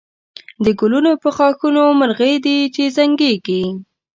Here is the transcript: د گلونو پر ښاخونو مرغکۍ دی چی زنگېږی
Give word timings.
د 0.63 0.65
گلونو 0.79 1.11
پر 1.21 1.29
ښاخونو 1.37 1.83
مرغکۍ 1.99 2.35
دی 2.45 2.57
چی 2.75 2.83
زنگېږی 2.97 3.63